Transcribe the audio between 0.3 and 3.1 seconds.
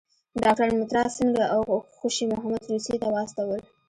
ډاکټر مترا سینګه او خوشي محمد روسیې ته